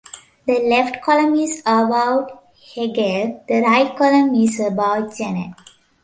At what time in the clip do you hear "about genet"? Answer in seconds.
4.59-5.51